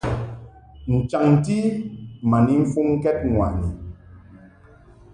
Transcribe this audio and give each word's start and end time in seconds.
N-chaŋti 0.93 1.57
ma 2.29 2.37
ni 2.45 2.53
mfuŋkɛd 2.63 3.17
ŋwaʼni. 3.33 3.69